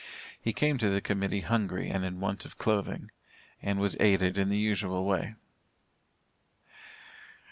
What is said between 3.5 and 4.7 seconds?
and was aided in the